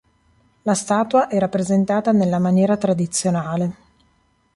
[0.63, 3.75] La statua è rappresentata nella maniera tradizionale.